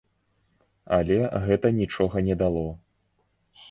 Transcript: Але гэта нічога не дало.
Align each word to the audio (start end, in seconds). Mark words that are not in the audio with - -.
Але 0.97 1.17
гэта 1.45 1.67
нічога 1.79 2.27
не 2.31 2.35
дало. 2.45 2.69